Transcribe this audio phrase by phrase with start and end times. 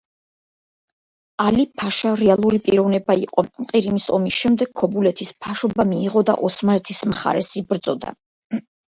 [1.41, 8.15] ალი-ფაშა რეალური პიროვნება იყო, ყირიმის ომის შემდეგ ქობულეთის ფაშობა მიიღო და ოსმალეთის მხარეს იბრძოდა.